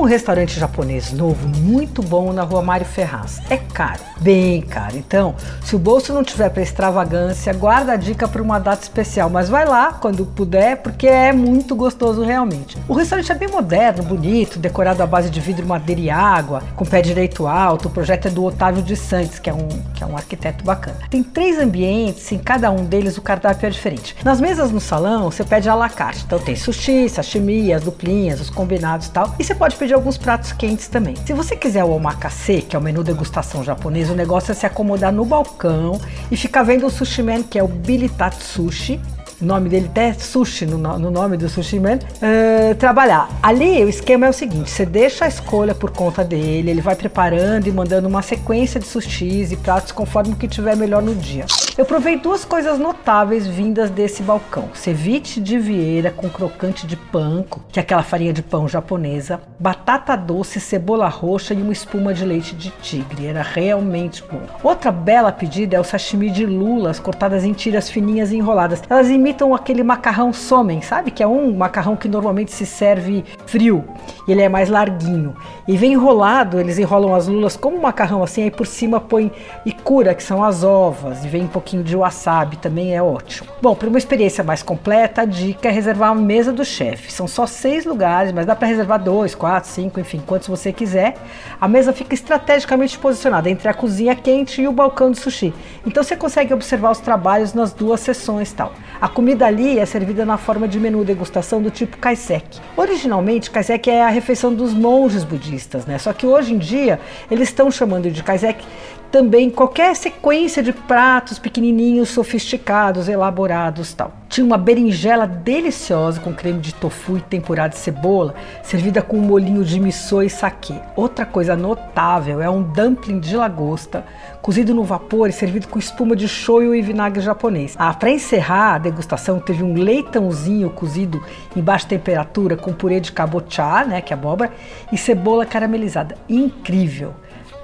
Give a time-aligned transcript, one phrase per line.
[0.00, 3.38] Um restaurante japonês novo muito bom na rua Mário Ferraz.
[3.50, 4.96] É caro, bem caro.
[4.96, 9.28] Então, se o bolso não tiver para extravagância, guarda a dica para uma data especial.
[9.28, 12.78] Mas vai lá quando puder, porque é muito gostoso realmente.
[12.88, 16.86] O restaurante é bem moderno, bonito, decorado à base de vidro, madeira e água, com
[16.86, 17.88] pé direito alto.
[17.88, 20.96] O projeto é do Otávio de Santos, que é um, que é um arquiteto bacana.
[21.10, 24.16] Tem três ambientes, em cada um deles o cardápio é diferente.
[24.24, 26.24] Nas mesas no salão, você pede à la carte.
[26.24, 29.34] Então tem sushi, sashimi, as duplinhas, os combinados e tal.
[29.38, 31.16] E você pode pode pedir alguns pratos quentes também.
[31.16, 34.64] Se você quiser o omakase, que é o menu degustação japonês, o negócio é se
[34.64, 36.00] acomodar no balcão
[36.30, 39.00] e ficar vendo o sushi man, que é o Billy Tatsushi,
[39.46, 43.28] nome dele até é sushi no, no nome do sushi man, uh, trabalhar.
[43.42, 46.94] Ali o esquema é o seguinte: você deixa a escolha por conta dele, ele vai
[46.94, 51.14] preparando e mandando uma sequência de sushis e pratos conforme o que tiver melhor no
[51.14, 51.46] dia.
[51.76, 57.62] Eu provei duas coisas notáveis vindas desse balcão: ceviche de vieira com crocante de panko,
[57.70, 62.24] que é aquela farinha de pão japonesa, batata doce, cebola roxa e uma espuma de
[62.24, 63.26] leite de tigre.
[63.26, 64.42] Era realmente bom.
[64.62, 68.82] Outra bela pedida é o sashimi de lulas cortadas em tiras fininhas e enroladas.
[68.88, 71.10] Elas imitam imitam aquele macarrão somen, sabe?
[71.10, 73.84] Que é um macarrão que normalmente se serve frio.
[74.26, 75.34] E ele é mais larguinho.
[75.68, 79.30] E vem enrolado, eles enrolam as lulas como um macarrão assim, aí por cima põe
[79.64, 83.48] ikura, que são as ovas, e vem um pouquinho de wasabi, também é ótimo.
[83.62, 87.12] Bom, para uma experiência mais completa, a dica é reservar a mesa do chefe.
[87.12, 91.14] São só seis lugares, mas dá para reservar dois, quatro, cinco, enfim, quantos você quiser.
[91.60, 95.54] A mesa fica estrategicamente posicionada entre a cozinha quente e o balcão de sushi.
[95.86, 98.72] Então você consegue observar os trabalhos nas duas sessões tal.
[99.00, 102.58] A comida ali é servida na forma de menu degustação do tipo kaiseki.
[102.74, 105.98] Originalmente, kaiseki é a refeição dos monges budistas, né?
[105.98, 106.98] Só que hoje em dia
[107.30, 108.64] eles estão chamando de kaiseki
[109.10, 114.12] também qualquer sequência de pratos pequenininhos, sofisticados, elaborados, tal.
[114.28, 119.22] Tinha uma berinjela deliciosa com creme de tofu e temporada de cebola, servida com um
[119.22, 120.74] molinho de miso e saquê.
[120.94, 124.04] Outra coisa notável é um dumpling de lagosta,
[124.40, 127.74] cozido no vapor e servido com espuma de shoyu e vinagre japonês.
[127.76, 131.20] Ah, para encerrar a degustação, teve um leitãozinho cozido
[131.56, 134.52] em baixa temperatura com purê de kabocha, né, que é abóbora,
[134.92, 136.16] e cebola caramelizada.
[136.28, 137.14] Incrível!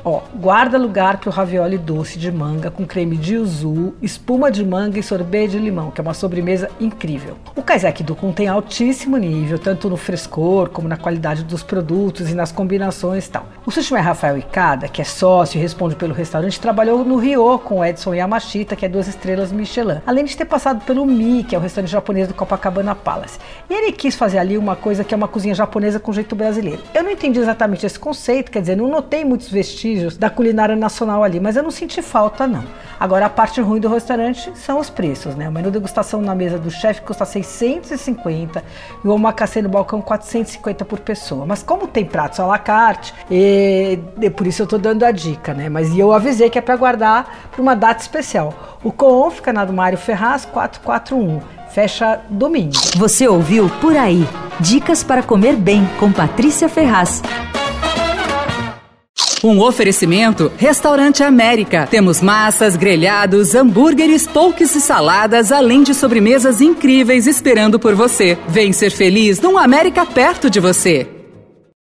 [0.09, 4.65] Ó, guarda lugar para o ravioli doce de manga com creme de yuzu, espuma de
[4.65, 7.37] manga e sorvete de limão, que é uma sobremesa incrível.
[7.57, 12.37] O Kaiseki Dukun tem altíssimo nível, tanto no frescor como na qualidade dos produtos e
[12.37, 13.49] nas combinações e tal.
[13.67, 17.85] O Sushi Rafael Ikada, que é sócio e responde pelo restaurante, trabalhou no Rio com
[17.85, 21.59] Edson Yamashita, que é duas estrelas Michelin, além de ter passado pelo Mi, que é
[21.59, 23.41] o restaurante japonês do Copacabana Palace.
[23.69, 26.81] E ele quis fazer ali uma coisa que é uma cozinha japonesa com jeito brasileiro.
[26.95, 30.77] Eu não entendi exatamente esse conceito, quer dizer, não notei muitos vestígios vestígios da culinária
[30.77, 32.65] nacional ali, mas eu não senti falta não.
[32.99, 35.49] Agora a parte ruim do restaurante são os preços, né?
[35.49, 38.63] O menu degustação na mesa do chefe custa 650
[39.05, 41.45] e o omakase no balcão 450 por pessoa.
[41.45, 43.37] Mas como tem pratos à la carte, e,
[44.21, 45.69] e por isso eu tô dando a dica, né?
[45.69, 48.79] Mas eu avisei que é para guardar para uma data especial.
[48.83, 52.73] O Coon fica na do Mário Ferraz 441 fecha domingo.
[52.97, 54.27] Você ouviu Por Aí.
[54.59, 57.23] Dicas para comer bem com Patrícia Ferraz.
[59.45, 61.87] Um oferecimento Restaurante América.
[61.87, 68.39] Temos massas, grelhados, hambúrgueres, polques e saladas, além de sobremesas incríveis esperando por você.
[68.49, 71.16] Vem ser feliz num América perto de você.